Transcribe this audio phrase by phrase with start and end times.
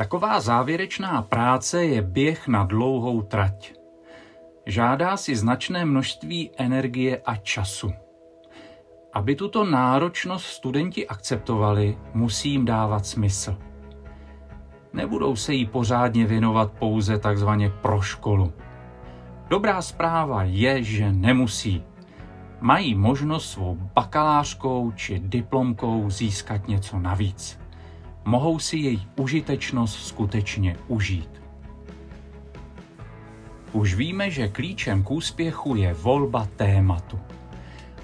[0.00, 3.72] Taková závěrečná práce je běh na dlouhou trať.
[4.66, 7.92] Žádá si značné množství energie a času.
[9.12, 13.56] Aby tuto náročnost studenti akceptovali, musí jim dávat smysl.
[14.92, 18.52] Nebudou se jí pořádně věnovat pouze takzvaně pro školu.
[19.48, 21.84] Dobrá zpráva je, že nemusí.
[22.60, 27.59] Mají možnost svou bakalářkou či diplomkou získat něco navíc
[28.24, 31.40] mohou si její užitečnost skutečně užít.
[33.72, 37.18] Už víme, že klíčem k úspěchu je volba tématu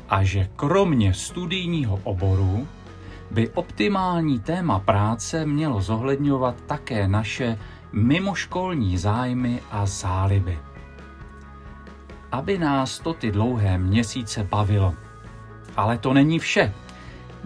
[0.09, 2.69] a že kromě studijního oboru
[3.31, 7.59] by optimální téma práce mělo zohledňovat také naše
[7.93, 10.59] mimoškolní zájmy a záliby.
[12.33, 14.95] Aby nás to ty dlouhé měsíce bavilo.
[15.77, 16.75] Ale to není vše.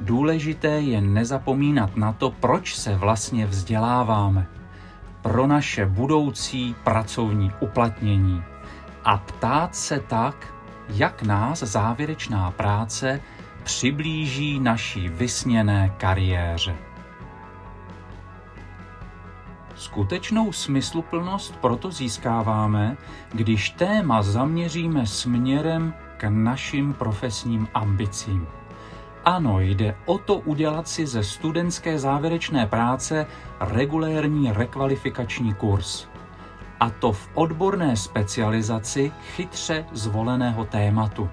[0.00, 4.46] Důležité je nezapomínat na to, proč se vlastně vzděláváme.
[5.23, 8.42] Pro naše budoucí pracovní uplatnění.
[9.04, 10.54] A ptát se tak,
[10.88, 13.20] jak nás závěrečná práce
[13.62, 16.76] přiblíží naší vysněné kariéře.
[19.74, 22.96] Skutečnou smysluplnost proto získáváme,
[23.32, 28.46] když téma zaměříme směrem k našim profesním ambicím.
[29.24, 33.26] Ano, jde o to udělat si ze studentské závěrečné práce
[33.60, 36.07] regulérní rekvalifikační kurz.
[36.80, 41.30] A to v odborné specializaci chytře zvoleného tématu.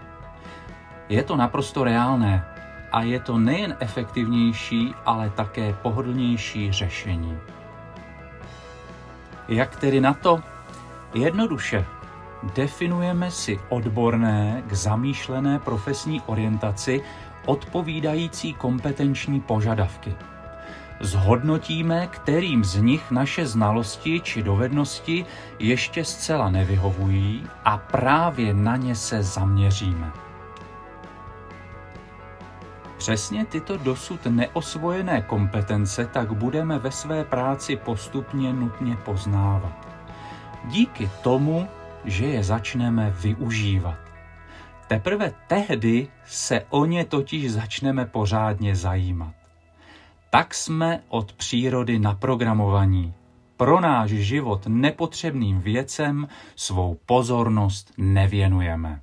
[1.09, 2.45] Je to naprosto reálné
[2.91, 7.37] a je to nejen efektivnější, ale také pohodlnější řešení.
[9.47, 10.43] Jak tedy na to?
[11.13, 11.85] Jednoduše,
[12.55, 17.01] definujeme si odborné k zamýšlené profesní orientaci
[17.47, 20.15] odpovídající kompetenční požadavky.
[20.99, 25.25] Zhodnotíme, kterým z nich naše znalosti či dovednosti
[25.59, 30.11] ještě zcela nevyhovují a právě na ně se zaměříme.
[32.97, 39.87] Přesně tyto dosud neosvojené kompetence tak budeme ve své práci postupně nutně poznávat.
[40.65, 41.67] Díky tomu,
[42.05, 44.07] že je začneme využívat.
[44.87, 49.33] Teprve tehdy se o ně totiž začneme pořádně zajímat.
[50.29, 53.13] Tak jsme od přírody naprogramovaní.
[53.57, 59.01] Pro náš život nepotřebným věcem svou pozornost nevěnujeme.